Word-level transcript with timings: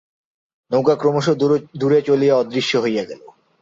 নৌকা 0.71 0.95
ক্রমশ 0.95 1.27
দূরে 1.79 1.99
চলিয়া 2.07 2.35
অদৃশ্য 2.37 2.71
হইয়া 2.77 3.03
গেল। 3.03 3.21